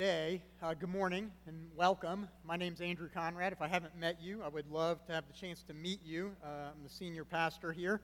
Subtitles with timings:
[0.00, 2.26] Today, uh, good morning and welcome.
[2.46, 3.52] My name is Andrew Conrad.
[3.52, 6.34] If I haven't met you, I would love to have the chance to meet you.
[6.42, 8.00] Uh, I'm the senior pastor here.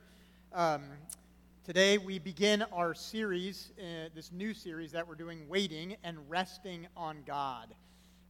[0.53, 0.83] Um,
[1.65, 6.87] today, we begin our series, uh, this new series that we're doing, Waiting and Resting
[6.99, 7.75] on God.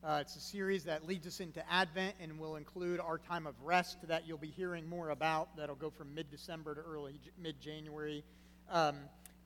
[0.04, 3.60] Uh, it's a series that leads us into Advent and will include our time of
[3.64, 5.56] rest that you'll be hearing more about.
[5.56, 8.22] That'll go from mid December to early mid January.
[8.70, 8.94] Um,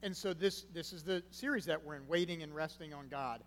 [0.03, 3.41] and so, this, this is the series that we're in, Waiting and Resting on God.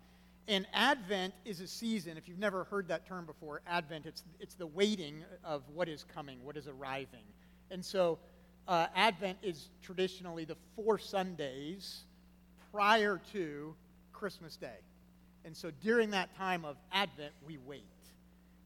[0.47, 4.53] And Advent is a season, if you've never heard that term before, Advent, it's, it's
[4.53, 7.23] the waiting of what is coming, what is arriving.
[7.71, 8.19] And so
[8.67, 12.03] uh, Advent is traditionally the four Sundays
[12.71, 13.73] prior to
[14.13, 14.77] Christmas Day.
[15.45, 17.83] And so during that time of Advent, we wait.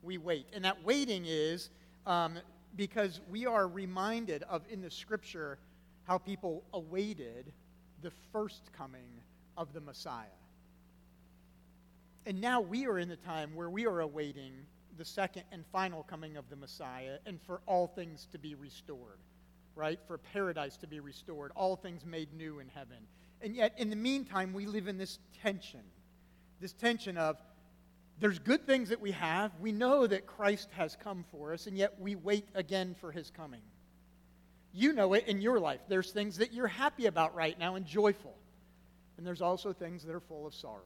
[0.03, 0.47] We wait.
[0.53, 1.69] And that waiting is
[2.05, 2.39] um,
[2.75, 5.59] because we are reminded of in the scripture
[6.03, 7.51] how people awaited
[8.01, 9.07] the first coming
[9.57, 10.25] of the Messiah.
[12.29, 14.53] And now we are in the time where we are awaiting
[14.99, 19.17] the second and final coming of the Messiah and for all things to be restored,
[19.73, 19.99] right?
[20.05, 22.97] For paradise to be restored, all things made new in heaven.
[23.41, 25.81] And yet, in the meantime, we live in this tension
[26.59, 27.37] this tension of
[28.19, 29.51] there's good things that we have.
[29.59, 33.31] We know that Christ has come for us, and yet we wait again for his
[33.31, 33.61] coming.
[34.71, 35.79] You know it in your life.
[35.87, 38.35] There's things that you're happy about right now and joyful,
[39.17, 40.83] and there's also things that are full of sorrow.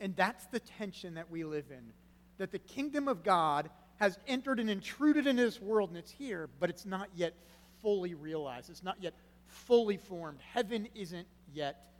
[0.00, 1.92] And that's the tension that we live in.
[2.38, 6.48] That the kingdom of God has entered and intruded in this world, and it's here,
[6.60, 7.34] but it's not yet
[7.80, 8.68] fully realized.
[8.68, 9.14] It's not yet
[9.46, 10.38] fully formed.
[10.52, 11.92] Heaven isn't yet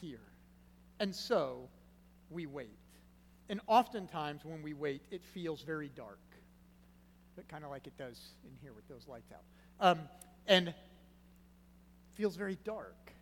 [0.00, 0.20] here.
[0.98, 1.68] And so
[2.28, 2.68] we wait.
[3.48, 6.20] And oftentimes when we wait, it feels very dark.
[7.36, 9.42] But kind of like it does in here with those lights out.
[9.80, 10.00] Um,
[10.46, 10.74] and
[12.14, 13.12] feels very dark.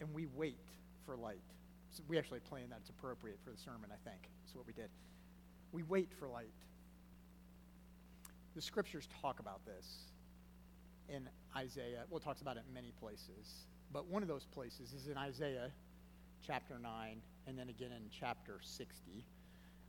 [0.00, 0.56] And we wait
[1.04, 1.42] for light.
[1.92, 4.22] So we actually plan that it's appropriate for the sermon, I think.
[4.42, 4.88] That's what we did.
[5.72, 6.54] We wait for light.
[8.54, 10.06] The scriptures talk about this
[11.08, 12.04] in Isaiah.
[12.08, 13.66] Well, it talks about it in many places.
[13.92, 15.70] But one of those places is in Isaiah
[16.46, 19.24] chapter 9 and then again in chapter 60.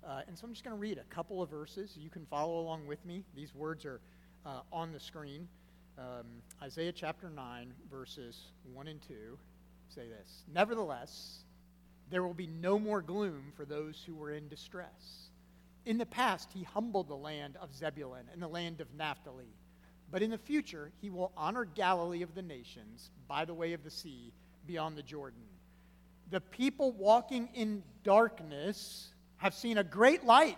[0.06, 1.98] Uh, and so I'm just going to read a couple of verses.
[1.98, 3.24] You can follow along with me.
[3.34, 4.02] These words are
[4.46, 5.48] uh, on the screen.
[5.98, 6.26] Um,
[6.62, 9.38] Isaiah chapter 9, verses 1 and 2
[9.88, 11.46] say this Nevertheless,
[12.14, 15.30] there will be no more gloom for those who were in distress.
[15.86, 19.54] In the past, he humbled the land of Zebulun and the land of Naphtali.
[20.12, 23.84] But in the future, he will honor Galilee of the nations by the way of
[23.84, 24.32] the sea
[24.68, 25.42] beyond the Jordan.
[26.30, 30.58] The people walking in darkness have seen a great light.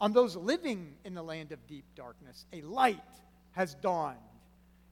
[0.00, 3.00] On those living in the land of deep darkness, a light
[3.52, 4.18] has dawned.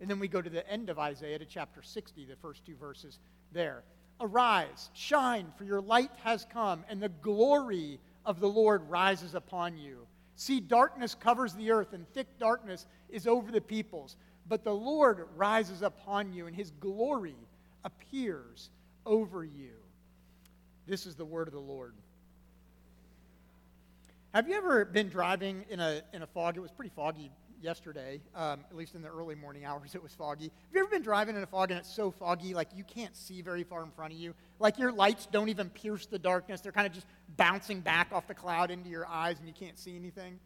[0.01, 2.77] And then we go to the end of Isaiah to chapter 60, the first two
[2.77, 3.19] verses
[3.53, 3.85] there.
[4.21, 9.77] Arise, shine, for your light has come, and the glory of the Lord rises upon
[9.77, 10.07] you.
[10.37, 14.17] See, darkness covers the earth, and thick darkness is over the peoples.
[14.49, 17.37] But the Lord rises upon you, and his glory
[17.85, 18.71] appears
[19.05, 19.73] over you.
[20.87, 21.95] This is the word of the Lord.
[24.33, 26.57] Have you ever been driving in a, in a fog?
[26.57, 27.31] It was pretty foggy
[27.63, 30.45] yesterday, um, at least in the early morning hours, it was foggy.
[30.45, 33.17] Have you ever been driving in a fog and it's so foggy, like you can't
[33.17, 34.35] see very far in front of you?
[34.59, 37.07] Like your lights don't even pierce the darkness, they're kind of just
[37.37, 40.39] bouncing back off the cloud into your eyes and you can't see anything?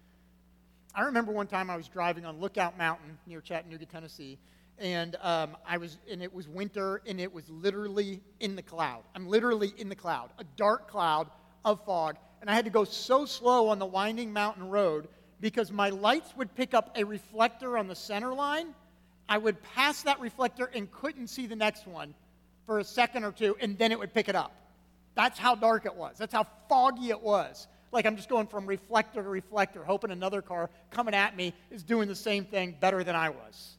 [0.95, 4.39] I remember one time I was driving on Lookout Mountain near Chattanooga, Tennessee,
[4.79, 9.03] and um, I was, and it was winter, and it was literally in the cloud.
[9.15, 11.29] I'm literally in the cloud, a dark cloud
[11.65, 15.09] of fog, and I had to go so slow on the winding mountain road
[15.41, 18.75] because my lights would pick up a reflector on the center line.
[19.29, 22.15] I would pass that reflector and couldn't see the next one
[22.67, 24.53] for a second or two, and then it would pick it up.
[25.15, 26.17] That's how dark it was.
[26.19, 27.67] That's how foggy it was.
[27.93, 31.83] Like I'm just going from reflector to reflector, hoping another car coming at me is
[31.83, 33.77] doing the same thing better than I was.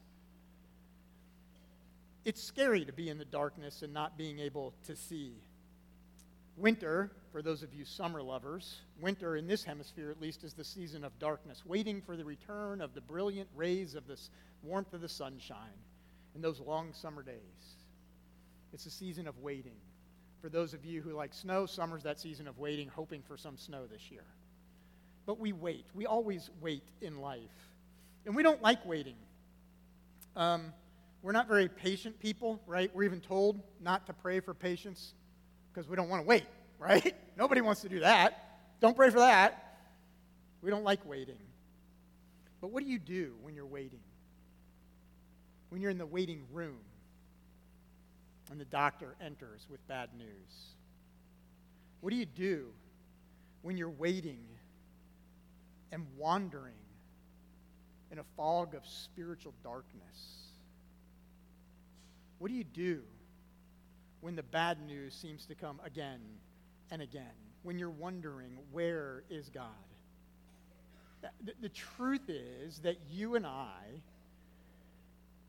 [2.24, 5.32] It's scary to be in the darkness and not being able to see.
[6.56, 10.64] Winter, for those of you summer lovers, winter in this hemisphere at least is the
[10.64, 14.18] season of darkness, waiting for the return of the brilliant rays of the
[14.62, 15.56] warmth of the sunshine
[16.34, 17.76] in those long summer days.
[18.72, 19.76] It's a season of waiting.
[20.42, 23.56] For those of you who like snow, summer's that season of waiting, hoping for some
[23.56, 24.24] snow this year.
[25.24, 25.86] But we wait.
[25.94, 27.40] We always wait in life.
[28.26, 29.16] And we don't like waiting.
[30.36, 30.72] Um,
[31.22, 32.90] we're not very patient people, right?
[32.94, 35.14] We're even told not to pray for patience
[35.72, 36.44] because we don't want to wait,
[36.78, 37.14] right?
[37.36, 38.60] Nobody wants to do that.
[38.80, 39.78] Don't pray for that.
[40.60, 41.38] We don't like waiting.
[42.60, 44.00] But what do you do when you're waiting?
[45.70, 46.78] When you're in the waiting room
[48.50, 50.74] and the doctor enters with bad news?
[52.00, 52.66] What do you do
[53.62, 54.40] when you're waiting
[55.90, 56.74] and wandering
[58.10, 60.42] in a fog of spiritual darkness?
[62.38, 63.02] What do you do
[64.22, 66.20] when the bad news seems to come again
[66.90, 67.36] and again?
[67.62, 69.66] When you're wondering, where is God?
[71.44, 74.00] The, the truth is that you and I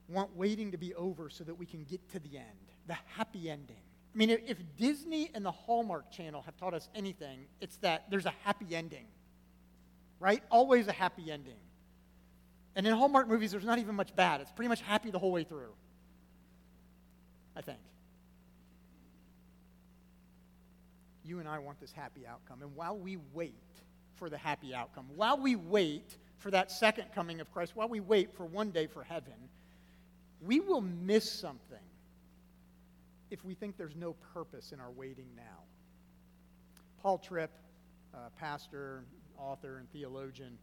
[0.10, 2.46] want waiting to be over so that we can get to the end,
[2.88, 3.78] the happy ending.
[4.14, 8.28] I mean, if Disney and the Hallmark Channel have taught us anything, it's that there's
[8.28, 9.06] a happy ending,
[10.20, 10.44] right?
[10.52, 11.58] Always a happy ending.
[12.76, 14.42] And in Hallmark movies, there's not even much bad.
[14.42, 15.74] It's pretty much happy the whole way through,
[17.56, 17.80] I think.
[21.26, 22.62] You and I want this happy outcome.
[22.62, 23.54] And while we wait
[24.16, 28.00] for the happy outcome, while we wait for that second coming of Christ, while we
[28.00, 29.34] wait for one day for heaven,
[30.42, 31.78] we will miss something
[33.32, 35.64] if we think there's no purpose in our waiting now.
[37.02, 37.52] Paul Tripp,
[38.14, 39.04] uh, pastor,
[39.38, 40.58] author, and theologian,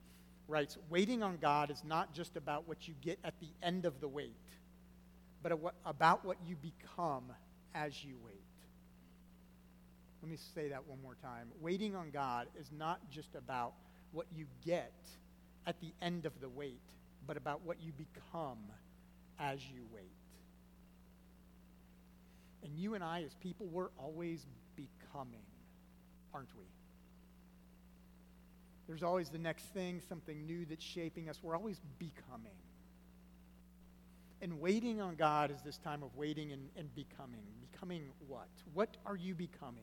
[0.46, 4.00] writes Waiting on God is not just about what you get at the end of
[4.00, 4.36] the wait,
[5.42, 7.24] but about what you become
[7.74, 8.49] as you wait.
[10.30, 11.48] Me say that one more time.
[11.60, 13.72] Waiting on God is not just about
[14.12, 14.92] what you get
[15.66, 16.80] at the end of the wait,
[17.26, 18.58] but about what you become
[19.40, 20.04] as you wait.
[22.62, 24.46] And you and I, as people, we're always
[24.76, 25.42] becoming,
[26.32, 26.64] aren't we?
[28.86, 31.40] There's always the next thing, something new that's shaping us.
[31.42, 32.54] We're always becoming.
[34.40, 37.42] And waiting on God is this time of waiting and, and becoming.
[37.72, 38.48] Becoming what?
[38.74, 39.82] What are you becoming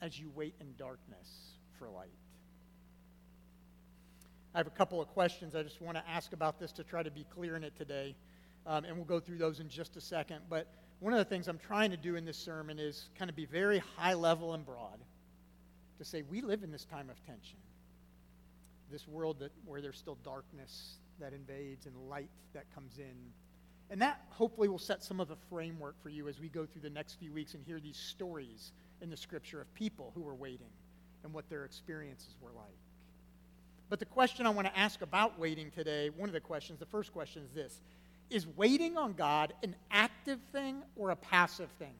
[0.00, 2.08] as you wait in darkness for light?
[4.54, 7.02] I have a couple of questions I just want to ask about this to try
[7.02, 8.16] to be clear in it today.
[8.66, 10.40] Um, and we'll go through those in just a second.
[10.48, 10.66] But
[10.98, 13.46] one of the things I'm trying to do in this sermon is kind of be
[13.46, 14.98] very high level and broad
[15.98, 17.58] to say we live in this time of tension.
[18.90, 23.14] This world that, where there's still darkness that invades and light that comes in.
[23.88, 26.82] And that hopefully will set some of the framework for you as we go through
[26.82, 30.34] the next few weeks and hear these stories in the scripture of people who were
[30.34, 30.70] waiting
[31.24, 32.78] and what their experiences were like.
[33.88, 36.86] But the question I want to ask about waiting today, one of the questions, the
[36.86, 37.80] first question is this
[38.30, 41.94] is waiting on God an active thing or a passive thing?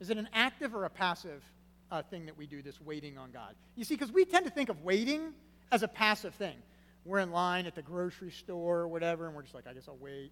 [0.00, 1.42] Is it an active or a passive
[1.90, 3.54] uh, thing that we do, this waiting on God?
[3.74, 5.32] You see, because we tend to think of waiting
[5.72, 6.56] as a passive thing.
[7.04, 9.88] We're in line at the grocery store or whatever, and we're just like, I guess
[9.88, 10.30] I'll wait.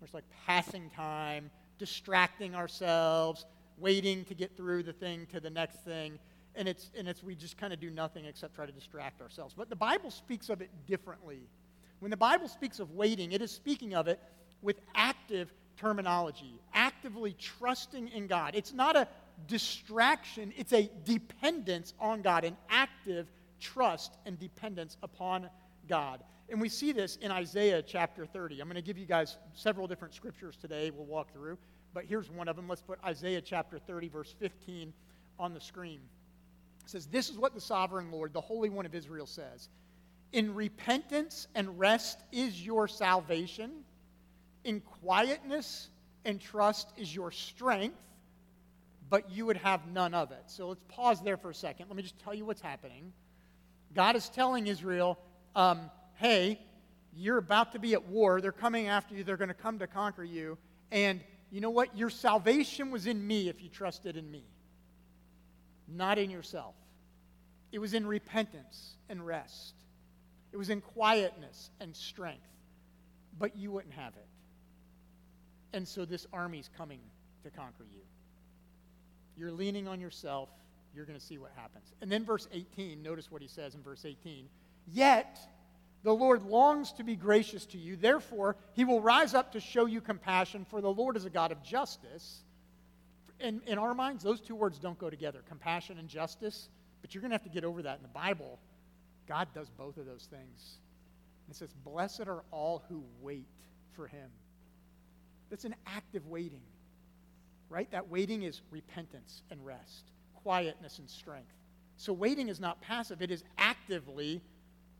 [0.00, 3.46] We're just like passing time, distracting ourselves,
[3.78, 6.18] waiting to get through the thing to the next thing.
[6.54, 9.54] And it's, and it's we just kind of do nothing except try to distract ourselves.
[9.56, 11.48] But the Bible speaks of it differently
[12.00, 14.20] when the Bible speaks of waiting, it is speaking of it
[14.62, 18.54] with active terminology, actively trusting in God.
[18.54, 19.08] It's not a
[19.46, 23.30] distraction, it's a dependence on God, an active
[23.60, 25.48] trust and dependence upon
[25.88, 26.22] God.
[26.48, 28.60] And we see this in Isaiah chapter 30.
[28.60, 31.58] I'm going to give you guys several different scriptures today we'll walk through,
[31.96, 32.68] but here's one of them.
[32.68, 34.92] Let's put Isaiah chapter 30, verse 15
[35.38, 35.98] on the screen.
[36.84, 39.70] It says, This is what the sovereign Lord, the Holy One of Israel, says.
[40.34, 43.70] In repentance and rest is your salvation.
[44.64, 45.88] In quietness
[46.26, 47.96] and trust is your strength,
[49.08, 50.42] but you would have none of it.
[50.48, 51.86] So let's pause there for a second.
[51.88, 53.10] Let me just tell you what's happening.
[53.94, 55.18] God is telling Israel,
[55.54, 56.60] um, hey,
[57.16, 58.42] you're about to be at war.
[58.42, 59.24] They're coming after you.
[59.24, 60.58] They're going to come to conquer you.
[60.92, 61.96] And you know what?
[61.96, 64.44] Your salvation was in me if you trusted in me,
[65.88, 66.74] not in yourself.
[67.72, 69.74] It was in repentance and rest.
[70.52, 72.48] It was in quietness and strength,
[73.38, 74.26] but you wouldn't have it.
[75.72, 77.00] And so this army's coming
[77.44, 78.00] to conquer you.
[79.36, 80.48] You're leaning on yourself.
[80.94, 81.92] You're going to see what happens.
[82.00, 84.48] And then verse 18, notice what he says in verse 18.
[84.86, 85.38] Yet
[86.06, 87.96] the Lord longs to be gracious to you.
[87.96, 91.50] Therefore, he will rise up to show you compassion, for the Lord is a God
[91.50, 92.44] of justice.
[93.40, 96.68] In, in our minds, those two words don't go together compassion and justice.
[97.02, 98.60] But you're going to have to get over that in the Bible
[99.26, 100.76] God does both of those things.
[101.50, 103.48] It says, Blessed are all who wait
[103.96, 104.30] for him.
[105.50, 106.62] That's an active waiting,
[107.68, 107.90] right?
[107.90, 110.12] That waiting is repentance and rest,
[110.44, 111.52] quietness and strength.
[111.96, 114.40] So waiting is not passive, it is actively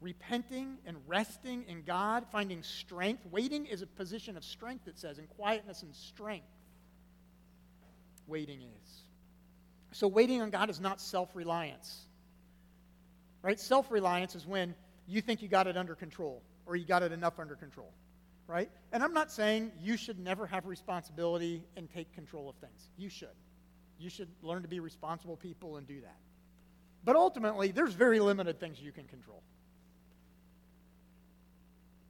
[0.01, 3.25] repenting and resting in God, finding strength.
[3.31, 6.47] Waiting is a position of strength, it says, in quietness and strength.
[8.27, 9.03] Waiting is.
[9.93, 12.07] So waiting on God is not self reliance.
[13.43, 13.59] Right?
[13.59, 14.75] Self reliance is when
[15.07, 17.93] you think you got it under control or you got it enough under control.
[18.49, 18.71] Right?
[18.93, 22.89] And I'm not saying you should never have responsibility and take control of things.
[22.97, 23.29] You should.
[23.99, 26.17] you should learn to be responsible people and do that.
[27.05, 29.43] But ultimately, there's very limited things you can control.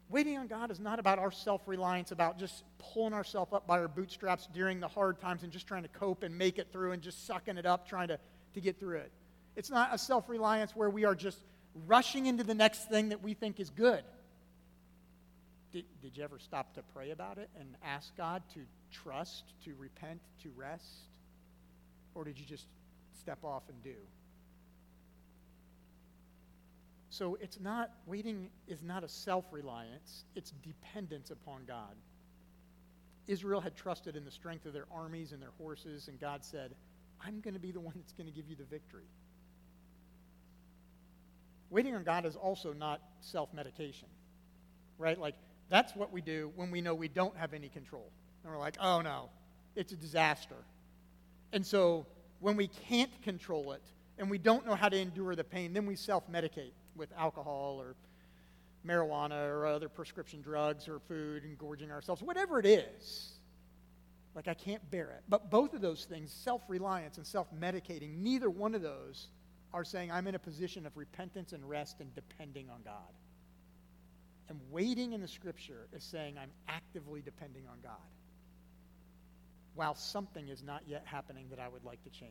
[0.08, 3.78] Waiting on God is not about our self reliance, about just pulling ourselves up by
[3.80, 6.92] our bootstraps during the hard times and just trying to cope and make it through
[6.92, 8.18] and just sucking it up, trying to,
[8.54, 9.10] to get through it.
[9.56, 11.38] It's not a self reliance where we are just
[11.86, 14.04] rushing into the next thing that we think is good.
[15.72, 18.60] Did, did you ever stop to pray about it and ask God to
[18.92, 20.84] trust, to repent, to rest?
[22.14, 22.66] Or did you just
[23.18, 23.96] step off and do?
[27.16, 31.94] So it's not, waiting is not a self reliance, it's dependence upon God.
[33.26, 36.74] Israel had trusted in the strength of their armies and their horses, and God said,
[37.24, 39.08] I'm going to be the one that's going to give you the victory.
[41.70, 44.08] Waiting on God is also not self medication,
[44.98, 45.18] right?
[45.18, 45.36] Like,
[45.70, 48.12] that's what we do when we know we don't have any control.
[48.44, 49.30] And we're like, oh no,
[49.74, 50.66] it's a disaster.
[51.54, 52.04] And so
[52.40, 53.82] when we can't control it
[54.18, 57.78] and we don't know how to endure the pain, then we self medicate with alcohol
[57.80, 57.94] or
[58.86, 63.32] marijuana or other prescription drugs or food and gorging ourselves, whatever it is.
[64.34, 65.22] Like, I can't bear it.
[65.28, 69.28] But both of those things, self reliance and self medicating, neither one of those
[69.72, 73.14] are saying I'm in a position of repentance and rest and depending on God.
[74.48, 77.96] And waiting in the scripture is saying I'm actively depending on God.
[79.74, 82.30] While something is not yet happening that I would like to change,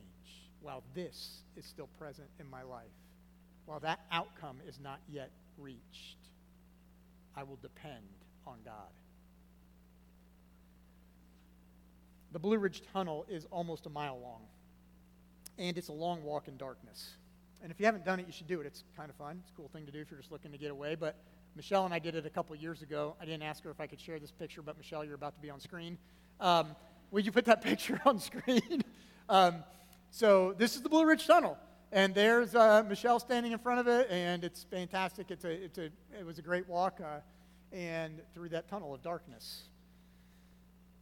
[0.62, 2.86] while this is still present in my life,
[3.66, 6.18] while that outcome is not yet reached,
[7.36, 8.06] I will depend
[8.46, 8.92] on God.
[12.32, 14.42] The Blue Ridge Tunnel is almost a mile long,
[15.58, 17.12] and it's a long walk in darkness.
[17.64, 18.68] And if you haven't done it, you should do it.
[18.68, 19.40] It's kind of fun.
[19.42, 20.96] It's a cool thing to do if you're just looking to get away.
[20.96, 21.16] But
[21.56, 23.16] Michelle and I did it a couple years ago.
[23.20, 25.42] I didn't ask her if I could share this picture, but Michelle, you're about to
[25.42, 25.98] be on screen.
[26.40, 26.76] Um,
[27.12, 28.84] would you put that picture on screen?
[29.30, 29.64] um,
[30.12, 31.58] so this is the Blue Ridge Tunnel,
[31.96, 35.32] and there's uh, Michelle standing in front of it, and it's fantastic.
[35.32, 35.86] It's a, it's a,
[36.20, 37.22] it was a great walk, uh,
[37.72, 39.64] and through that tunnel of darkness.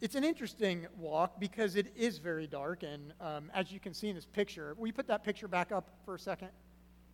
[0.01, 4.09] It's an interesting walk because it is very dark, and um, as you can see
[4.09, 6.49] in this picture, you put that picture back up for a second?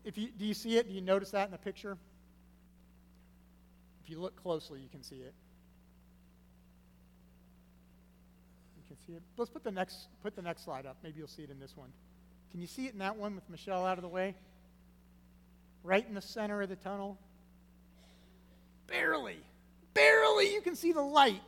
[0.04, 0.90] If you, do you see it?
[0.90, 1.98] Do you notice that in the picture?
[4.04, 5.34] If you look closely, you can see it.
[8.76, 9.22] You can see it.
[9.38, 10.98] Let's put the next put the next slide up.
[11.02, 11.94] Maybe you'll see it in this one.
[12.52, 14.36] Can you see it in that one with Michelle out of the way?
[15.84, 17.18] Right in the center of the tunnel?
[18.88, 19.38] Barely.
[19.94, 21.42] Barely you can see the light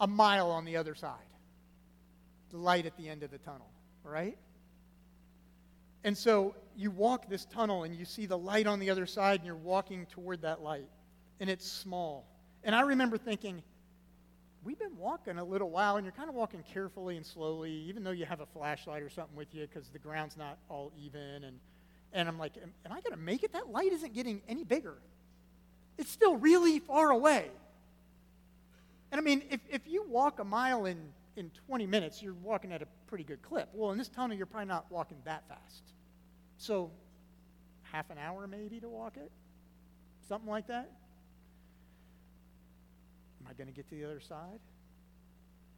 [0.00, 1.14] a mile on the other side.
[2.50, 3.70] The light at the end of the tunnel,
[4.04, 4.36] right?
[6.04, 9.40] And so you walk this tunnel and you see the light on the other side
[9.40, 10.88] and you're walking toward that light
[11.40, 12.26] and it's small.
[12.62, 13.62] And I remember thinking,
[14.66, 18.02] we've been walking a little while, and you're kind of walking carefully and slowly, even
[18.02, 21.44] though you have a flashlight or something with you because the ground's not all even.
[21.44, 21.60] And,
[22.12, 23.52] and I'm like, am, am I going to make it?
[23.52, 24.96] That light isn't getting any bigger.
[25.96, 27.48] It's still really far away.
[29.12, 30.98] And I mean, if, if you walk a mile in,
[31.36, 33.68] in 20 minutes, you're walking at a pretty good clip.
[33.72, 35.84] Well, in this tunnel, you're probably not walking that fast.
[36.58, 36.90] So,
[37.82, 39.30] half an hour maybe to walk it?
[40.28, 40.90] Something like that?
[43.46, 44.58] Am I going to get to the other side?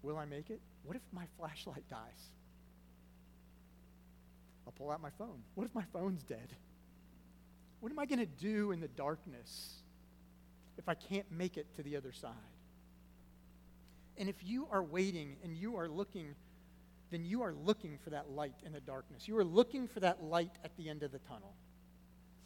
[0.02, 0.60] Will I make it?
[0.84, 2.30] What if my flashlight dies?
[4.66, 5.42] I'll pull out my phone.
[5.54, 6.48] What if my phone's dead?
[7.80, 9.75] What am I going to do in the darkness
[10.78, 12.32] if I can't make it to the other side?
[14.16, 16.34] And if you are waiting and you are looking,
[17.10, 19.28] then you are looking for that light in the darkness.
[19.28, 21.54] You are looking for that light at the end of the tunnel,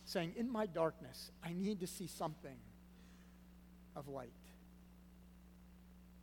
[0.04, 2.56] saying, In my darkness, I need to see something
[3.96, 4.32] of light.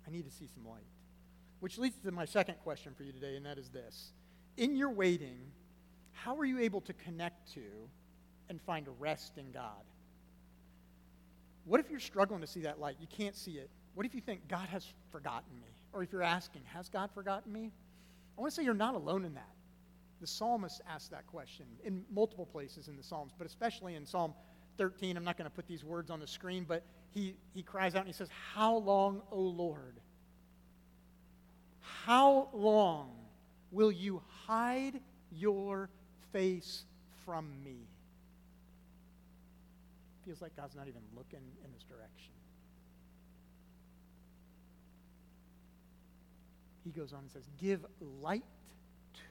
[0.10, 0.88] I need to see some light.
[1.60, 4.12] Which leads to my second question for you today, and that is this.
[4.58, 5.38] In your waiting,
[6.14, 7.62] how are you able to connect to
[8.50, 9.84] and find rest in God?
[11.66, 12.96] What if you're struggling to see that light?
[13.00, 13.70] You can't see it.
[13.94, 15.68] What if you think, God has forgotten me?
[15.94, 17.72] Or if you're asking, has God forgotten me?
[18.38, 19.52] I want to say you're not alone in that.
[20.22, 24.34] The psalmist asked that question in multiple places in the Psalms, but especially in Psalm
[24.78, 25.18] 13.
[25.18, 28.00] I'm not going to put these words on the screen, but he, he cries out
[28.00, 30.00] and he says, How long, O Lord?
[32.06, 33.12] How long
[33.72, 35.00] will you hide
[35.32, 35.90] your
[36.32, 36.84] face
[37.26, 37.78] from me?
[40.26, 42.34] Feels like God's not even looking in this direction.
[46.84, 47.86] He goes on and says, Give
[48.22, 48.44] light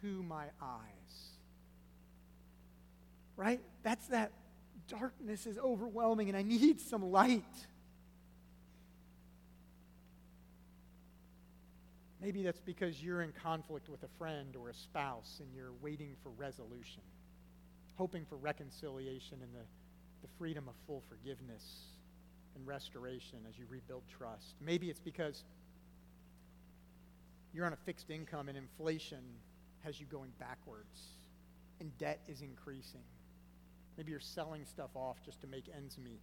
[0.03, 1.31] to my eyes.
[3.37, 3.61] Right?
[3.83, 4.33] That's that
[4.87, 7.45] darkness is overwhelming and I need some light.
[12.21, 16.17] Maybe that's because you're in conflict with a friend or a spouse and you're waiting
[16.23, 17.03] for resolution,
[17.95, 19.65] hoping for reconciliation and the,
[20.23, 21.63] the freedom of full forgiveness
[22.57, 24.57] and restoration as you rebuild trust.
[24.61, 25.45] Maybe it's because
[27.53, 29.23] you're on a fixed income and inflation
[29.85, 31.01] has you going backwards
[31.81, 33.05] and debt is increasing.
[33.99, 36.23] Maybe you're selling stuff off just to make ends meet.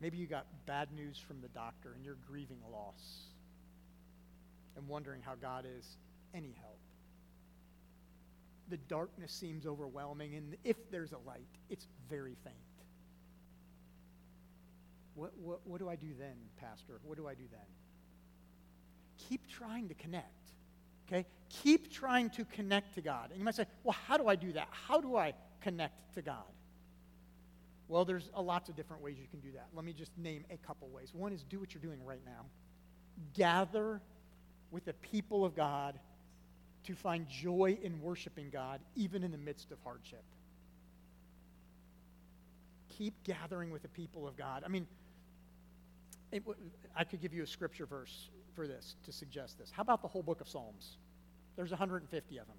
[0.00, 3.26] Maybe you got bad news from the doctor and you're grieving loss
[4.76, 5.86] and wondering how God is
[6.34, 6.78] any help.
[8.70, 12.56] The darkness seems overwhelming, and if there's a light, it's very faint.
[15.14, 16.98] What, what, what do I do then, Pastor?
[17.04, 17.60] What do I do then?
[19.28, 20.26] Keep trying to connect.
[21.06, 21.26] Okay?
[21.62, 23.30] Keep trying to connect to God.
[23.30, 24.68] And you might say, well, how do I do that?
[24.70, 25.34] How do I
[25.64, 26.44] connect to God?
[27.88, 29.66] Well, there's a lots of different ways you can do that.
[29.74, 31.10] Let me just name a couple ways.
[31.12, 32.46] One is do what you're doing right now.
[33.34, 34.00] Gather
[34.70, 35.98] with the people of God
[36.84, 40.22] to find joy in worshiping God, even in the midst of hardship.
[42.88, 44.62] Keep gathering with the people of God.
[44.64, 44.86] I mean,
[46.32, 46.42] it,
[46.96, 49.70] I could give you a scripture verse for this to suggest this.
[49.70, 50.96] How about the whole book of Psalms?
[51.56, 52.56] There's 150 of them.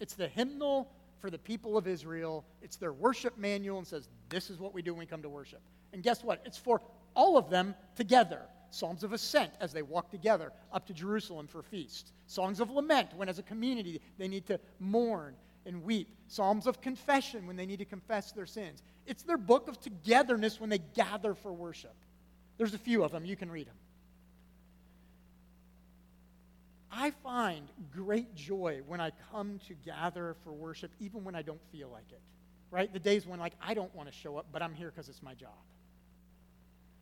[0.00, 2.44] It's the hymnal for the people of Israel.
[2.62, 5.28] It's their worship manual and says, this is what we do when we come to
[5.28, 5.60] worship.
[5.92, 6.42] And guess what?
[6.44, 6.80] It's for
[7.14, 8.42] all of them together.
[8.70, 12.12] Psalms of ascent as they walk together up to Jerusalem for feast.
[12.26, 16.08] Songs of lament when, as a community, they need to mourn and weep.
[16.28, 18.82] Psalms of confession when they need to confess their sins.
[19.06, 21.94] It's their book of togetherness when they gather for worship.
[22.58, 23.24] There's a few of them.
[23.24, 23.76] You can read them.
[26.90, 31.60] I find great joy when I come to gather for worship, even when I don't
[31.72, 32.20] feel like it.
[32.70, 32.92] Right?
[32.92, 35.22] The days when, like, I don't want to show up, but I'm here because it's
[35.22, 35.50] my job.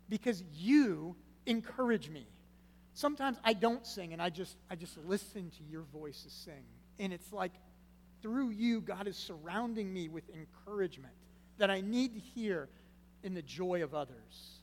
[0.08, 2.26] Because you encourage me.
[2.94, 6.64] Sometimes I don't sing and I just, I just listen to your voices sing.
[6.98, 7.52] And it's like
[8.22, 11.14] through you, God is surrounding me with encouragement
[11.58, 12.68] that I need to hear
[13.22, 14.60] in the joy of others.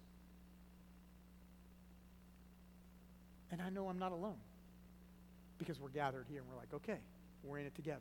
[3.51, 4.37] And I know I'm not alone
[5.61, 6.97] because we're gathered here and we're like, okay,
[7.43, 7.99] we're in it together.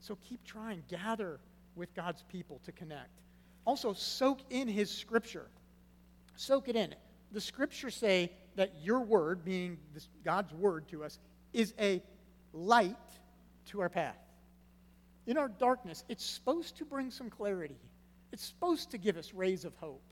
[0.00, 1.40] So keep trying, gather
[1.74, 3.20] with God's people to connect.
[3.66, 5.46] Also, soak in His scripture.
[6.36, 6.94] Soak it in.
[7.32, 11.18] The scriptures say that your word, being this, God's word to us,
[11.52, 12.02] is a
[12.54, 12.96] light
[13.66, 14.16] to our path.
[15.26, 17.76] In our darkness, it's supposed to bring some clarity.
[18.32, 20.02] It's supposed to give us rays of hope.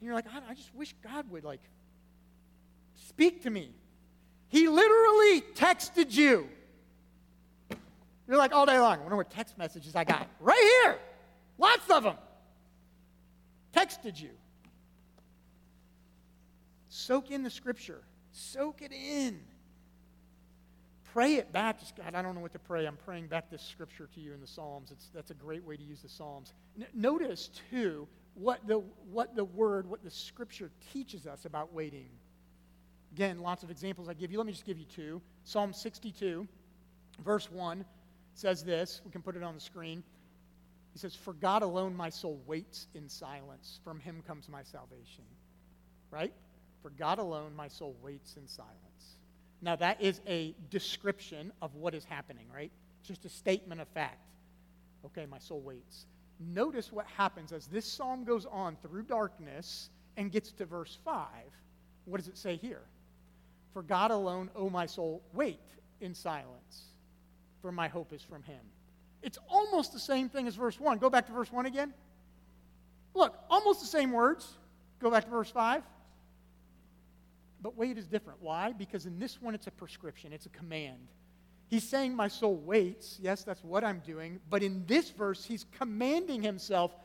[0.00, 1.60] And you're like, I, I just wish God would like
[3.08, 3.70] speak to me.
[4.48, 6.48] He literally texted you.
[8.26, 8.98] You're like all day long.
[8.98, 10.28] I wonder what text messages I got.
[10.40, 10.98] Right here.
[11.58, 12.16] Lots of them
[13.74, 14.30] texted you.
[16.88, 19.40] Soak in the scripture, soak it in.
[21.12, 21.80] Pray it back.
[21.80, 22.86] Just, God, I don't know what to pray.
[22.86, 24.90] I'm praying back this scripture to you in the Psalms.
[24.90, 26.52] It's, that's a great way to use the Psalms.
[26.78, 32.08] N- notice, too, what the, what the word, what the scripture teaches us about waiting.
[33.18, 34.38] Again, lots of examples I give you.
[34.38, 35.20] Let me just give you two.
[35.42, 36.46] Psalm 62,
[37.24, 37.84] verse 1
[38.34, 39.00] says this.
[39.04, 40.04] We can put it on the screen.
[40.92, 43.80] He says, For God alone my soul waits in silence.
[43.82, 45.24] From him comes my salvation.
[46.12, 46.32] Right?
[46.80, 49.16] For God alone my soul waits in silence.
[49.60, 52.70] Now, that is a description of what is happening, right?
[53.02, 54.28] Just a statement of fact.
[55.06, 56.06] Okay, my soul waits.
[56.38, 61.26] Notice what happens as this psalm goes on through darkness and gets to verse 5.
[62.04, 62.82] What does it say here?
[63.78, 65.60] For God alone, O my soul, wait
[66.00, 66.86] in silence,
[67.62, 68.58] for my hope is from him.
[69.22, 70.98] It's almost the same thing as verse 1.
[70.98, 71.94] Go back to verse 1 again.
[73.14, 74.56] Look, almost the same words.
[74.98, 75.84] Go back to verse 5.
[77.62, 78.42] But wait is different.
[78.42, 78.72] Why?
[78.72, 81.06] Because in this one, it's a prescription, it's a command.
[81.68, 83.20] He's saying, My soul waits.
[83.22, 84.40] Yes, that's what I'm doing.
[84.50, 86.96] But in this verse, he's commanding himself,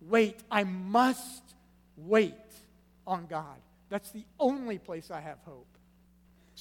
[0.00, 1.42] Wait, I must
[1.98, 2.32] wait
[3.06, 3.58] on God.
[3.90, 5.66] That's the only place I have hope.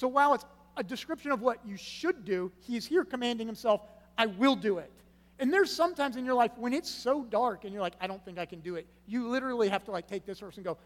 [0.02, 0.46] So while it's
[0.78, 3.82] a description of what you should do, he's here commanding himself,
[4.18, 4.92] I will do it.
[5.38, 8.26] And there's sometimes in your life when it's so dark and you're like, I don't
[8.26, 8.88] think I can do it.
[9.06, 10.80] You literally have to like take this verse and go,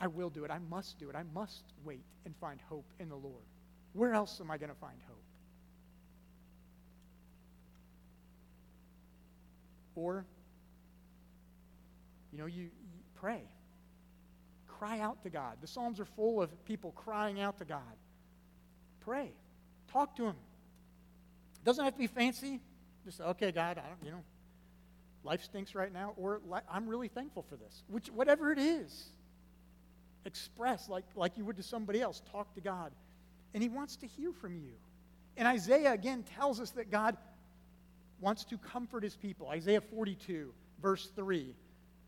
[0.00, 0.50] I will do it.
[0.50, 1.14] I must do it.
[1.14, 3.44] I must wait and find hope in the Lord.
[3.92, 5.22] Where else am I going to find hope?
[9.94, 10.26] Or,
[12.32, 12.70] you know, you, you
[13.14, 13.42] pray.
[14.66, 15.58] Cry out to God.
[15.60, 17.94] The Psalms are full of people crying out to God.
[19.00, 19.30] Pray.
[19.92, 20.36] Talk to Him.
[21.56, 22.60] It doesn't have to be fancy.
[23.04, 24.22] Just say, okay, God, I don't, you know,
[25.24, 27.82] life stinks right now, or I'm really thankful for this.
[27.88, 29.08] Which, whatever it is,
[30.24, 32.22] express like, like you would to somebody else.
[32.32, 32.92] Talk to God.
[33.54, 34.72] And He wants to hear from you.
[35.36, 37.16] And Isaiah, again, tells us that God
[38.20, 39.48] wants to comfort His people.
[39.48, 41.54] Isaiah 42, verse 3.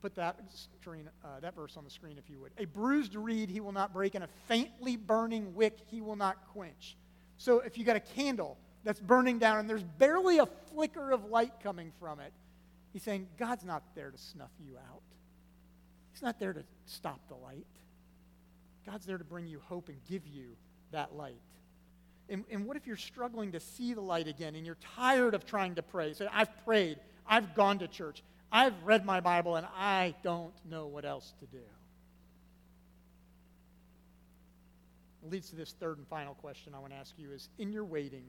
[0.02, 0.36] Put that,
[0.80, 2.50] screen, uh, that verse on the screen if you would.
[2.58, 6.38] A bruised reed he will not break, and a faintly burning wick he will not
[6.52, 6.96] quench.
[7.36, 11.26] So if you got a candle that's burning down and there's barely a flicker of
[11.26, 12.32] light coming from it,
[12.92, 15.02] he's saying, God's not there to snuff you out.
[16.12, 17.66] He's not there to stop the light.
[18.84, 20.56] God's there to bring you hope and give you
[20.90, 21.40] that light.
[22.28, 25.46] And, and what if you're struggling to see the light again and you're tired of
[25.46, 26.12] trying to pray?
[26.12, 30.86] Say, I've prayed, I've gone to church, I've read my Bible, and I don't know
[30.86, 31.62] what else to do.
[35.24, 37.72] It leads to this third and final question I want to ask you is in
[37.72, 38.24] your waiting,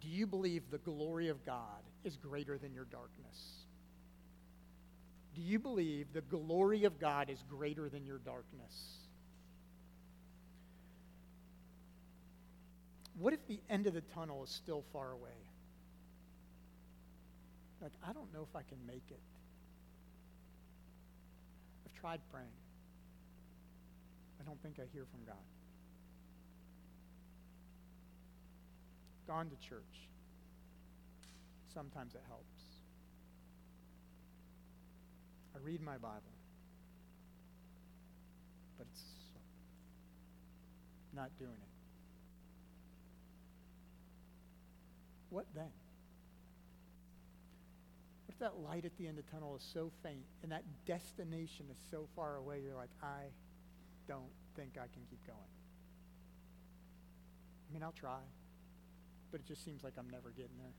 [0.00, 3.64] do you believe the glory of God is greater than your darkness?
[5.34, 8.98] Do you believe the glory of God is greater than your darkness?
[13.18, 15.30] What if the end of the tunnel is still far away?
[17.84, 19.20] Like, I don't know if I can make it.
[21.84, 22.48] I've tried praying.
[24.40, 25.44] I don't think I hear from God.
[29.28, 30.08] Gone to church.
[31.74, 32.62] Sometimes it helps.
[35.54, 36.22] I read my Bible,
[38.78, 39.02] but it's
[41.14, 41.74] not doing it.
[45.28, 45.83] What then?
[48.34, 51.66] If that light at the end of the tunnel is so faint and that destination
[51.70, 53.30] is so far away, you're like, I
[54.08, 55.38] don't think I can keep going?
[57.70, 58.18] I mean, I'll try,
[59.30, 60.72] but it just seems like I'm never getting there.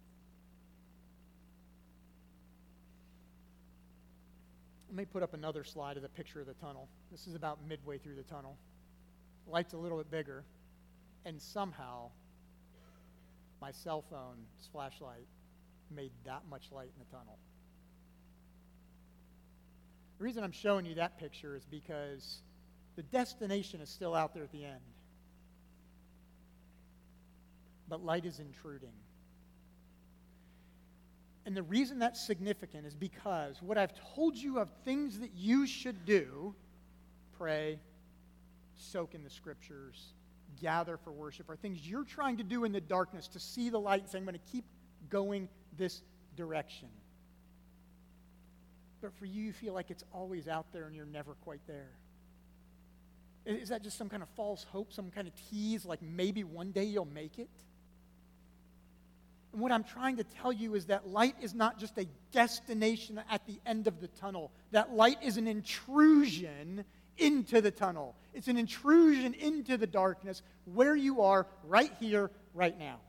[4.90, 6.90] Let me put up another slide of the picture of the tunnel.
[7.10, 8.58] This is about midway through the tunnel.
[9.48, 10.44] Light's a little bit bigger,
[11.26, 12.10] and somehow
[13.62, 15.28] my cell phone's flashlight
[15.92, 17.38] made that much light in the tunnel.
[20.18, 22.42] The reason I'm showing you that picture is because
[22.96, 24.80] the destination is still out there at the end.
[27.90, 28.94] But light is intruding.
[31.46, 35.68] And the reason that's significant is because what I've told you of things that you
[35.68, 36.56] should do
[37.38, 37.80] pray,
[38.76, 40.14] soak in the scriptures,
[40.60, 43.80] gather for worship are things you're trying to do in the darkness to see the
[43.80, 44.66] light and say, I'm going to keep
[45.10, 46.02] going this
[46.36, 46.90] direction.
[49.02, 51.92] But for you, you feel like it's always out there and you're never quite there.
[53.46, 56.72] Is that just some kind of false hope, some kind of tease, like maybe one
[56.72, 57.50] day you'll make it?
[59.54, 63.22] And what I'm trying to tell you is that light is not just a destination
[63.30, 64.52] at the end of the tunnel.
[64.72, 66.84] That light is an intrusion
[67.18, 68.16] into the tunnel.
[68.34, 70.42] It's an intrusion into the darkness
[70.74, 73.00] where you are right here, right now.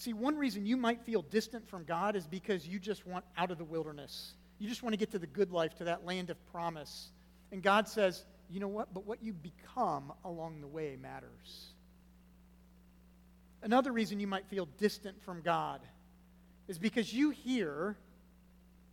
[0.00, 3.50] See, one reason you might feel distant from God is because you just want out
[3.50, 4.32] of the wilderness.
[4.58, 7.10] You just want to get to the good life, to that land of promise.
[7.52, 8.94] And God says, you know what?
[8.94, 11.74] But what you become along the way matters.
[13.62, 15.82] Another reason you might feel distant from God
[16.66, 17.94] is because you hear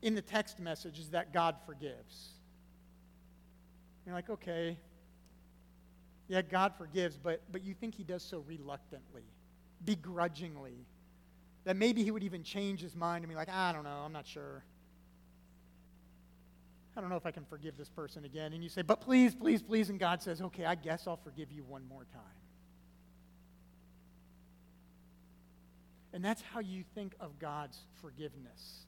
[0.02, 2.32] in the text messages that God forgives.
[4.06, 4.76] You're like, okay,
[6.28, 9.24] yeah, God forgives, but, but you think he does so reluctantly,
[9.86, 10.86] begrudgingly,
[11.68, 14.14] that maybe he would even change his mind and be like, I don't know, I'm
[14.14, 14.64] not sure.
[16.96, 18.54] I don't know if I can forgive this person again.
[18.54, 19.90] And you say, but please, please, please.
[19.90, 22.22] And God says, okay, I guess I'll forgive you one more time.
[26.14, 28.86] And that's how you think of God's forgiveness.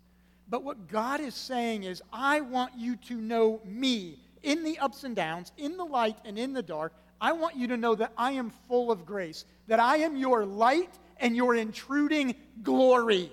[0.48, 5.04] But what God is saying is, I want you to know me in the ups
[5.04, 6.94] and downs, in the light and in the dark.
[7.20, 10.46] I want you to know that I am full of grace, that I am your
[10.46, 13.32] light and your intruding glory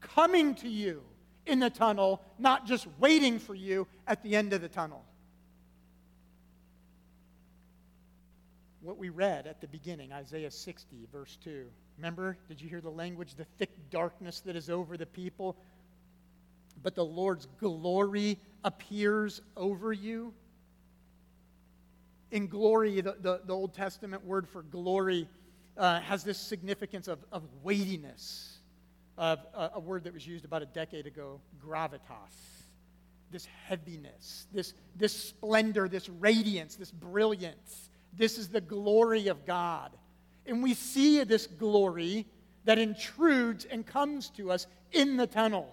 [0.00, 1.02] coming to you
[1.46, 5.04] in the tunnel, not just waiting for you at the end of the tunnel.
[8.80, 11.66] What we read at the beginning, Isaiah 60, verse 2.
[11.98, 13.34] Remember, did you hear the language?
[13.34, 15.56] The thick darkness that is over the people
[16.82, 20.32] but the Lord's glory appears over you.
[22.30, 25.28] In glory, the, the, the Old Testament word for glory
[25.76, 28.58] uh, has this significance of, of weightiness,
[29.18, 32.00] of uh, a word that was used about a decade ago, gravitas.
[33.30, 37.90] This heaviness, this, this splendor, this radiance, this brilliance.
[38.12, 39.90] This is the glory of God.
[40.46, 42.26] And we see this glory
[42.64, 45.68] that intrudes and comes to us in the tunnel.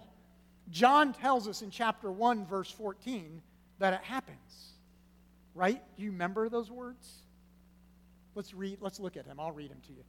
[0.69, 3.41] John tells us in chapter 1, verse 14,
[3.79, 4.73] that it happens.
[5.53, 5.81] Right?
[5.95, 7.22] Do you remember those words?
[8.35, 9.39] Let's read, let's look at him.
[9.39, 10.03] I'll read him to you.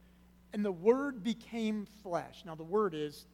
[0.53, 2.43] And the Word became flesh.
[2.45, 3.25] Now, the Word is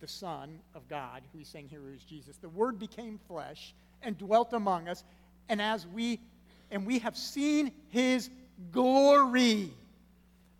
[0.00, 2.36] the Son of God, who he's saying here is Jesus.
[2.36, 5.04] The Word became flesh and dwelt among us,
[5.48, 6.20] and as we
[6.70, 8.28] and we have seen his
[8.72, 9.70] glory.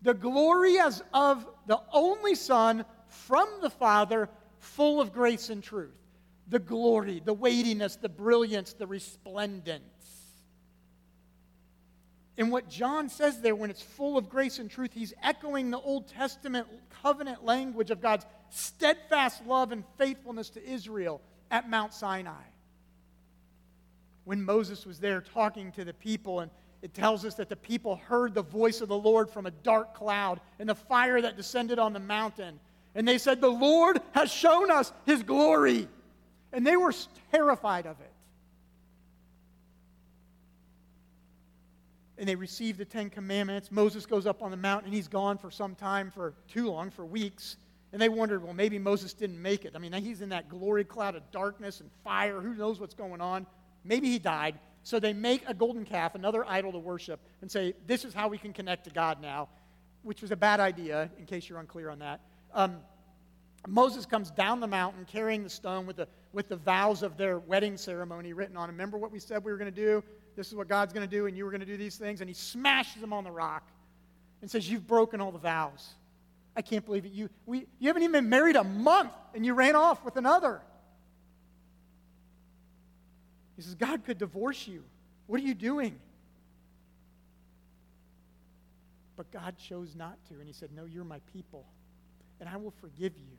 [0.03, 5.97] The glory as of the only Son from the Father, full of grace and truth.
[6.49, 9.83] The glory, the weightiness, the brilliance, the resplendence.
[12.37, 15.79] And what John says there, when it's full of grace and truth, he's echoing the
[15.79, 16.66] Old Testament
[17.03, 21.20] covenant language of God's steadfast love and faithfulness to Israel
[21.51, 22.42] at Mount Sinai.
[24.25, 26.51] When Moses was there talking to the people, and
[26.83, 29.94] it tells us that the people heard the voice of the Lord from a dark
[29.94, 32.59] cloud and the fire that descended on the mountain.
[32.94, 35.88] And they said, The Lord has shown us his glory.
[36.53, 36.92] And they were
[37.31, 38.13] terrified of it.
[42.18, 43.70] And they receive the Ten Commandments.
[43.70, 46.90] Moses goes up on the mountain, and he's gone for some time, for too long,
[46.90, 47.57] for weeks.
[47.92, 49.72] And they wondered, well, maybe Moses didn't make it.
[49.74, 52.40] I mean, he's in that glory cloud of darkness and fire.
[52.40, 53.46] Who knows what's going on?
[53.85, 54.59] Maybe he died.
[54.83, 58.29] So they make a golden calf, another idol to worship, and say, this is how
[58.29, 59.48] we can connect to God now,
[60.03, 62.20] which was a bad idea, in case you're unclear on that.
[62.53, 62.79] Um,
[63.66, 67.38] Moses comes down the mountain carrying the stone with the, with the vows of their
[67.38, 68.72] wedding ceremony written on it.
[68.72, 70.05] Remember what we said we were going to do?
[70.37, 72.20] This is what God's going to do, and you were going to do these things.
[72.20, 73.66] And he smashes them on the rock
[74.40, 75.94] and says, You've broken all the vows.
[76.57, 77.12] I can't believe it.
[77.12, 80.61] You, we, you haven't even been married a month, and you ran off with another.
[83.57, 84.83] He says, God could divorce you.
[85.27, 85.99] What are you doing?
[89.16, 90.35] But God chose not to.
[90.35, 91.64] And he said, No, you're my people,
[92.40, 93.37] and I will forgive you.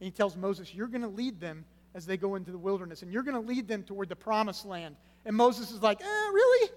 [0.00, 3.02] And he tells Moses, You're going to lead them as they go into the wilderness,
[3.02, 4.96] and you're going to lead them toward the promised land.
[5.24, 6.70] And Moses is like, eh, Really?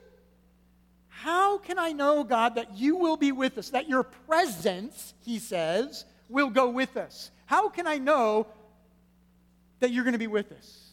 [1.09, 5.39] How can I know, God, that you will be with us, that your presence, he
[5.39, 7.31] says, will go with us?
[7.47, 8.45] How can I know
[9.79, 10.91] that you're going to be with us?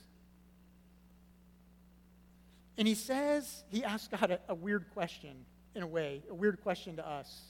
[2.79, 6.63] And he says, he asks God a, a, weird question, in a way, a weird
[6.63, 7.43] question to us.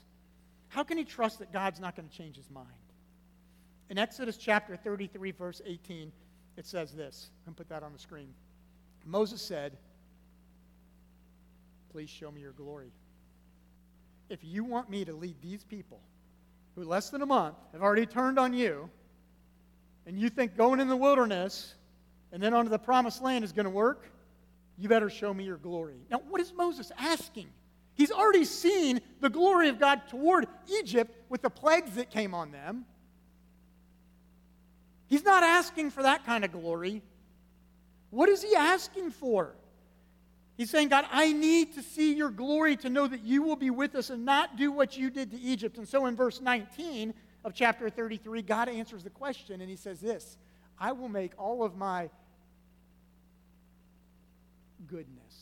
[0.68, 2.66] How can he trust that God's not going to change his mind?
[3.88, 6.10] In Exodus chapter 33, verse 18,
[6.56, 7.30] it says this.
[7.46, 8.28] I'm put that on the screen.
[9.04, 9.76] Moses said,
[11.92, 12.90] Please show me your glory.
[14.28, 16.00] If you want me to lead these people,
[16.74, 18.90] who less than a month have already turned on you,
[20.06, 21.74] and you think going in the wilderness
[22.32, 24.10] and then onto the promised land is going to work,
[24.76, 25.94] you better show me your glory.
[26.10, 27.46] Now, what is Moses asking?
[27.94, 30.46] He's already seen the glory of God toward
[30.80, 32.86] Egypt with the plagues that came on them.
[35.14, 37.00] He's not asking for that kind of glory.
[38.10, 39.54] What is he asking for?
[40.56, 43.70] He's saying, God, I need to see your glory to know that you will be
[43.70, 45.78] with us and not do what you did to Egypt.
[45.78, 50.00] And so in verse 19 of chapter 33, God answers the question and he says
[50.00, 50.36] this
[50.80, 52.10] I will make all of my
[54.88, 55.34] goodness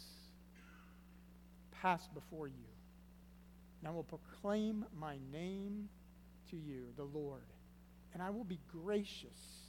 [1.81, 2.69] pass before you.
[3.81, 5.89] And I will proclaim my name
[6.51, 7.47] to you, the Lord.
[8.13, 9.62] And I will be gracious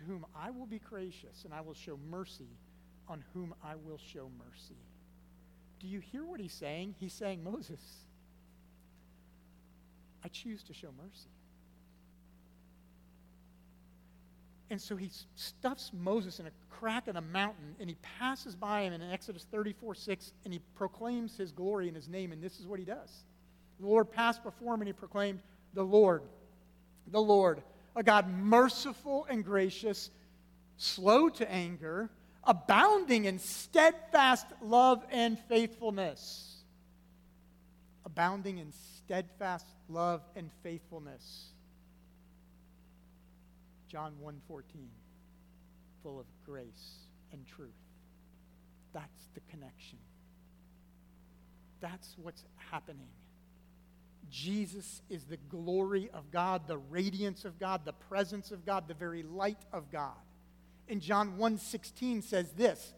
[0.00, 2.48] to whom I will be gracious, and I will show mercy
[3.08, 4.78] on whom I will show mercy.
[5.78, 6.94] Do you hear what he's saying?
[6.98, 7.80] He's saying, Moses,
[10.24, 11.30] I choose to show mercy.
[14.70, 18.82] And so he stuffs Moses in a crack in a mountain, and he passes by
[18.82, 22.60] him in Exodus 34 6, and he proclaims his glory and his name, and this
[22.60, 23.24] is what he does.
[23.80, 25.40] The Lord passed before him, and he proclaimed,
[25.74, 26.22] The Lord,
[27.08, 27.62] the Lord,
[28.00, 30.10] a God merciful and gracious,
[30.78, 32.08] slow to anger,
[32.44, 36.62] abounding in steadfast love and faithfulness.
[38.06, 41.50] Abounding in steadfast love and faithfulness.
[43.86, 44.88] John 1:14
[46.02, 47.68] full of grace and truth.
[48.94, 49.98] That's the connection.
[51.80, 53.10] That's what's happening.
[54.28, 58.94] Jesus is the glory of God, the radiance of God, the presence of God, the
[58.94, 60.16] very light of God
[60.90, 62.92] in John 1:16 says this,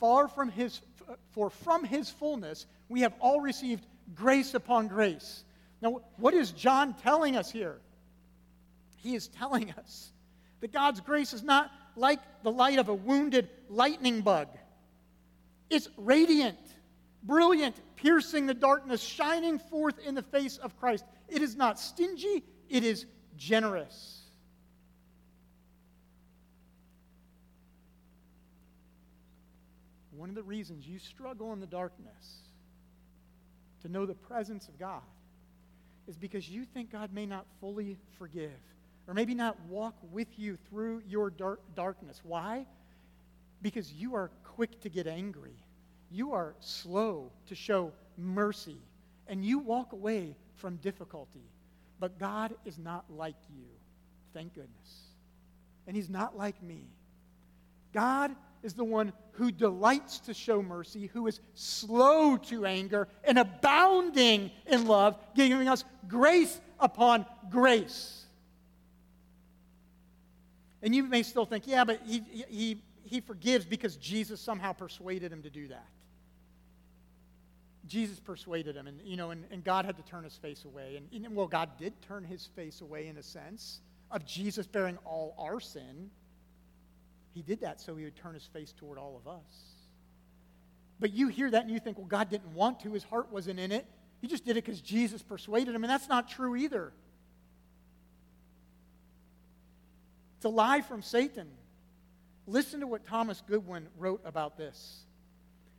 [0.00, 0.82] far from his
[1.30, 5.44] for from his fullness we have all received grace upon grace.
[5.80, 7.80] Now, what is John telling us here?
[8.96, 10.10] He is telling us
[10.60, 14.48] that God's grace is not like the light of a wounded lightning bug.
[15.70, 16.58] It's radiant,
[17.26, 21.04] brilliant, piercing the darkness, shining forth in the face of Christ.
[21.28, 24.16] It is not stingy, it is generous.
[30.26, 32.40] one of the reasons you struggle in the darkness
[33.82, 35.02] to know the presence of God
[36.08, 38.50] is because you think God may not fully forgive
[39.06, 42.20] or maybe not walk with you through your dark darkness.
[42.24, 42.66] Why?
[43.62, 45.62] Because you are quick to get angry.
[46.10, 48.78] You are slow to show mercy.
[49.28, 51.50] And you walk away from difficulty.
[51.98, 53.64] But God is not like you.
[54.32, 55.02] Thank goodness.
[55.86, 56.84] And He's not like me.
[57.92, 63.38] God is the one who delights to show mercy, who is slow to anger, and
[63.38, 68.24] abounding in love, giving us grace upon grace.
[70.82, 75.32] And you may still think, yeah, but he, he, he forgives because Jesus somehow persuaded
[75.32, 75.86] him to do that.
[77.86, 80.96] Jesus persuaded him, and, you know, and, and God had to turn his face away.
[80.96, 84.98] And, and, well, God did turn his face away in a sense of Jesus bearing
[85.04, 86.10] all our sin.
[87.34, 89.76] He did that so he would turn his face toward all of us.
[90.98, 92.92] But you hear that and you think, well, God didn't want to.
[92.92, 93.86] His heart wasn't in it.
[94.20, 95.84] He just did it because Jesus persuaded him.
[95.84, 96.92] And that's not true either.
[100.36, 101.48] It's a lie from Satan.
[102.46, 105.05] Listen to what Thomas Goodwin wrote about this.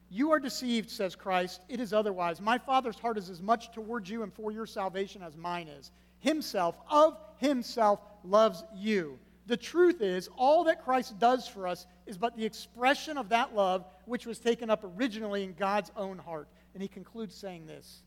[0.10, 1.62] You are deceived, says Christ.
[1.68, 2.40] It is otherwise.
[2.40, 5.92] My Father's heart is as much towards you and for your salvation as mine is.
[6.20, 9.20] Himself, of Himself, loves you.
[9.48, 13.56] The truth is, all that Christ does for us is but the expression of that
[13.56, 16.50] love which was taken up originally in God's own heart.
[16.74, 18.04] And he concludes saying this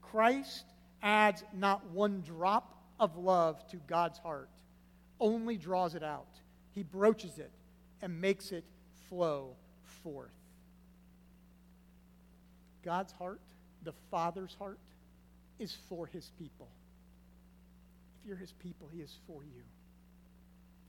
[0.00, 0.64] Christ
[1.02, 4.48] adds not one drop of love to God's heart,
[5.20, 6.40] only draws it out.
[6.70, 7.50] He broaches it
[8.00, 8.64] and makes it
[9.08, 9.56] flow
[10.02, 10.32] forth.
[12.84, 13.40] God's heart,
[13.82, 14.78] the Father's heart,
[15.58, 16.68] is for his people.
[18.20, 19.62] If you're his people, he is for you.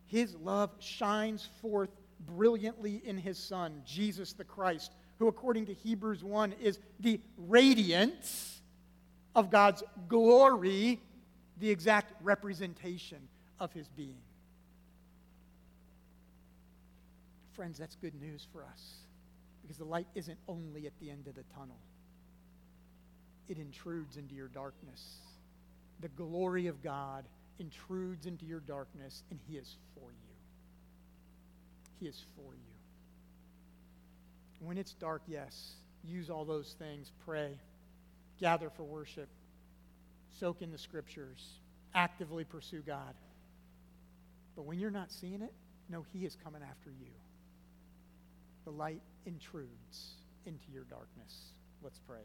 [0.07, 1.89] His love shines forth
[2.25, 8.61] brilliantly in his Son, Jesus the Christ, who, according to Hebrews 1, is the radiance
[9.33, 10.99] of God's glory,
[11.59, 13.19] the exact representation
[13.59, 14.17] of his being.
[17.53, 19.04] Friends, that's good news for us
[19.65, 21.79] because the light isn't only at the end of the tunnel,
[23.49, 25.03] it intrudes into your darkness.
[26.01, 27.23] The glory of God
[27.57, 30.35] intrudes into your darkness, and He is for you.
[31.99, 32.75] He is for you.
[34.59, 35.73] When it's dark, yes,
[36.03, 37.11] use all those things.
[37.25, 37.57] Pray,
[38.39, 39.29] gather for worship,
[40.39, 41.43] soak in the scriptures,
[41.95, 43.15] actively pursue God.
[44.55, 45.53] But when you're not seeing it,
[45.89, 47.09] no, He is coming after you.
[48.65, 51.53] The light intrudes into your darkness.
[51.81, 52.21] Let's pray.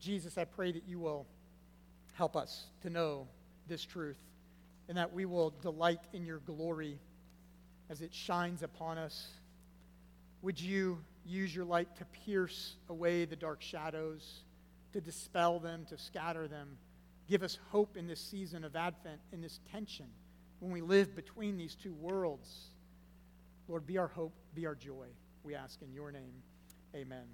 [0.00, 1.26] Jesus, I pray that you will
[2.14, 3.28] help us to know
[3.68, 4.18] this truth
[4.88, 6.98] and that we will delight in your glory
[7.88, 9.28] as it shines upon us.
[10.42, 14.40] Would you use your light to pierce away the dark shadows,
[14.92, 16.78] to dispel them, to scatter them?
[17.28, 20.06] Give us hope in this season of Advent, in this tension,
[20.58, 22.70] when we live between these two worlds.
[23.68, 25.06] Lord, be our hope, be our joy.
[25.44, 26.42] We ask in your name.
[26.94, 27.26] Amen.